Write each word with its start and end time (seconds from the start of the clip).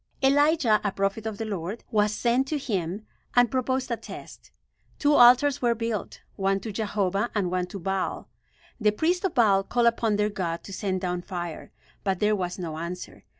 Elijah, 0.23 0.81
a 0.83 0.91
prophet 0.91 1.27
of 1.27 1.37
the 1.37 1.45
Lord, 1.45 1.83
was 1.91 2.11
sent 2.11 2.47
to 2.47 2.57
him 2.57 3.05
and 3.35 3.51
proposed 3.51 3.91
a 3.91 3.97
test. 3.97 4.49
Two 4.97 5.13
altars 5.13 5.61
were 5.61 5.75
built; 5.75 6.21
one 6.35 6.59
to 6.61 6.71
Jehovah 6.71 7.29
and 7.35 7.51
one 7.51 7.67
to 7.67 7.77
Baal. 7.77 8.27
The 8.79 8.93
priests 8.93 9.23
of 9.25 9.35
Baal 9.35 9.61
called 9.63 9.85
upon 9.85 10.15
their 10.15 10.31
god 10.31 10.63
to 10.63 10.73
send 10.73 11.01
down 11.01 11.21
fire; 11.21 11.71
but 12.03 12.17
there 12.19 12.35
was 12.35 12.57
no 12.57 12.79
answer. 12.79 13.25